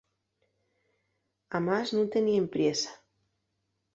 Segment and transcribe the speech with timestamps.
[1.57, 2.91] Amás, nun teníen priesa.